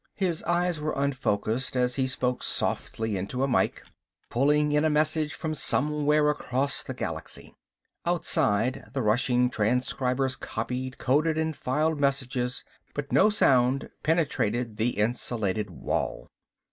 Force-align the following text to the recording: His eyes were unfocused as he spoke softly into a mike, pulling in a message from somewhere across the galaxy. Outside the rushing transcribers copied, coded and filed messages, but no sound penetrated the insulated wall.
His 0.15 0.41
eyes 0.45 0.81
were 0.81 0.95
unfocused 0.97 1.75
as 1.75 1.93
he 1.93 2.07
spoke 2.07 2.41
softly 2.41 3.15
into 3.17 3.43
a 3.43 3.47
mike, 3.47 3.83
pulling 4.31 4.71
in 4.71 4.83
a 4.83 4.89
message 4.89 5.35
from 5.35 5.53
somewhere 5.53 6.27
across 6.31 6.81
the 6.81 6.95
galaxy. 6.95 7.53
Outside 8.03 8.89
the 8.93 9.03
rushing 9.03 9.47
transcribers 9.51 10.35
copied, 10.35 10.97
coded 10.97 11.37
and 11.37 11.55
filed 11.55 11.99
messages, 11.99 12.63
but 12.95 13.11
no 13.11 13.29
sound 13.29 13.91
penetrated 14.01 14.77
the 14.77 14.97
insulated 14.97 15.69
wall. 15.69 16.27